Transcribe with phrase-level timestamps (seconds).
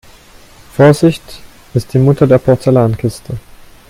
[0.75, 1.21] Vorsicht
[1.75, 3.37] ist die Mutter der Porzellankiste.